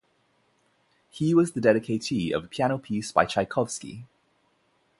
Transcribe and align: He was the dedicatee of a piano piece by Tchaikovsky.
He 1.11 1.35
was 1.35 1.51
the 1.51 1.61
dedicatee 1.61 2.33
of 2.33 2.43
a 2.45 2.47
piano 2.47 2.79
piece 2.79 3.11
by 3.11 3.25
Tchaikovsky. 3.27 4.07